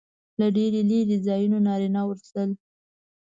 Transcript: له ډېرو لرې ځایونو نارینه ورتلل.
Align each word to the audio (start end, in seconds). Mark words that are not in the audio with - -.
له 0.39 0.47
ډېرو 0.55 0.81
لرې 0.89 1.17
ځایونو 1.27 1.57
نارینه 1.67 2.01
ورتلل. 2.05 2.51